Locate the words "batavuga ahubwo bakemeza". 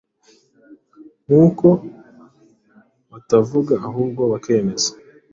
3.11-4.89